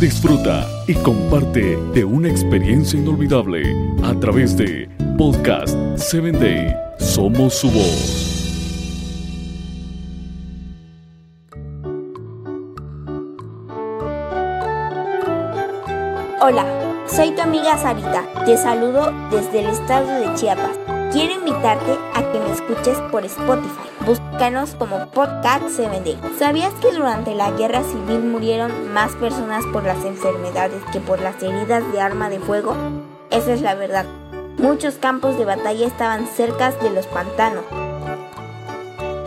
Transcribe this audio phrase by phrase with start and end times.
[0.00, 6.76] Disfruta y comparte de una experiencia inolvidable a través de Podcast 7 Day.
[6.98, 8.34] Somos su voz.
[16.40, 16.66] Hola,
[17.06, 18.24] soy tu amiga Sarita.
[18.44, 20.93] Te saludo desde el estado de Chiapas.
[21.14, 23.88] Quiero invitarte a que me escuches por Spotify.
[24.04, 30.04] Búscanos como Podcast 7 ¿Sabías que durante la guerra civil murieron más personas por las
[30.04, 32.74] enfermedades que por las heridas de arma de fuego?
[33.30, 34.06] Esa es la verdad.
[34.58, 37.64] Muchos campos de batalla estaban cerca de los pantanos.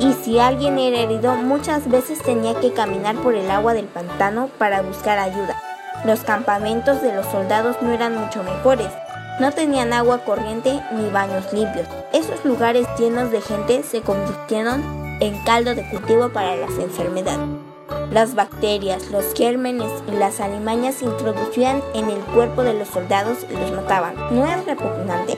[0.02, 4.50] Y si alguien era herido, muchas veces tenía que caminar por el agua del pantano
[4.58, 5.56] para buscar ayuda.
[6.04, 8.92] Los campamentos de los soldados no eran mucho mejores.
[9.40, 11.88] No tenían agua corriente ni baños limpios.
[12.12, 14.82] Esos lugares llenos de gente se convirtieron
[15.20, 17.40] en caldo de cultivo para las enfermedades.
[18.12, 23.45] Las bacterias, los gérmenes y las alimañas se introducían en el cuerpo de los soldados
[23.47, 24.16] y los mataban.
[24.31, 25.38] ¿No es repugnante?